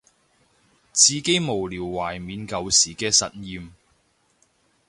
[0.91, 3.69] 自己無聊緬懷舊時嘅實驗